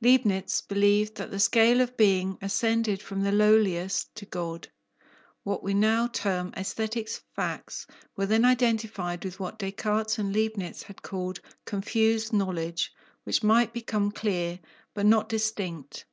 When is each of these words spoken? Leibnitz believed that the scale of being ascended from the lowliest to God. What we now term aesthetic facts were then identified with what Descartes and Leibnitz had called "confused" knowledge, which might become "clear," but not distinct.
Leibnitz 0.00 0.60
believed 0.62 1.16
that 1.16 1.32
the 1.32 1.40
scale 1.40 1.80
of 1.80 1.96
being 1.96 2.38
ascended 2.40 3.02
from 3.02 3.20
the 3.22 3.32
lowliest 3.32 4.14
to 4.14 4.24
God. 4.24 4.68
What 5.42 5.64
we 5.64 5.74
now 5.74 6.06
term 6.06 6.54
aesthetic 6.56 7.08
facts 7.34 7.88
were 8.16 8.26
then 8.26 8.44
identified 8.44 9.24
with 9.24 9.40
what 9.40 9.58
Descartes 9.58 10.18
and 10.20 10.32
Leibnitz 10.32 10.84
had 10.84 11.02
called 11.02 11.40
"confused" 11.64 12.32
knowledge, 12.32 12.92
which 13.24 13.42
might 13.42 13.72
become 13.72 14.12
"clear," 14.12 14.60
but 14.94 15.04
not 15.04 15.28
distinct. 15.28 16.04